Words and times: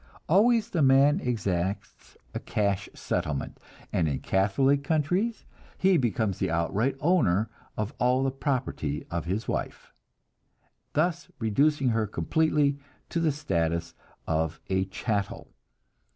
Always 0.27 0.71
the 0.71 0.81
man 0.81 1.19
exacts 1.19 2.17
a 2.33 2.39
cash 2.39 2.89
settlement, 2.95 3.59
and 3.93 4.07
in 4.07 4.17
Catholic 4.21 4.83
countries 4.83 5.45
he 5.77 5.95
becomes 5.97 6.39
the 6.39 6.49
outright 6.49 6.97
owner 7.01 7.51
of 7.77 7.93
all 7.99 8.23
the 8.23 8.31
property 8.31 9.05
of 9.11 9.25
his 9.25 9.47
wife, 9.47 9.93
thus 10.93 11.29
reducing 11.37 11.89
her 11.89 12.07
completely 12.07 12.79
to 13.09 13.19
the 13.19 13.31
status 13.31 13.93
of 14.25 14.59
a 14.71 14.85
chattel. 14.85 15.53